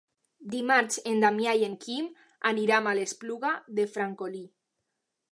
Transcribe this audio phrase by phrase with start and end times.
[0.51, 2.07] Dimarts en Damià i en Quim
[2.51, 3.51] aniran a l'Espluga
[3.81, 4.41] de Francolí.